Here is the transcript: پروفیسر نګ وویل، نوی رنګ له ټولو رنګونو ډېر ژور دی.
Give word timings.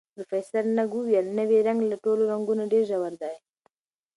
پروفیسر 0.13 0.63
نګ 0.77 0.91
وویل، 0.95 1.25
نوی 1.37 1.59
رنګ 1.67 1.79
له 1.91 1.95
ټولو 2.03 2.21
رنګونو 2.31 2.63
ډېر 2.71 2.83
ژور 2.89 3.13
دی. 3.21 3.35